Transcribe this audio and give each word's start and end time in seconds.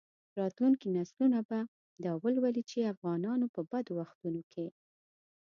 راتلونکي 0.39 0.87
نسلونه 0.97 1.39
به 1.49 1.59
دا 2.03 2.11
ولولي 2.23 2.63
چې 2.69 2.89
افغانانو 2.93 3.45
په 3.55 3.61
بدو 3.71 3.91
وختونو 3.99 4.41
کې. 4.51 4.65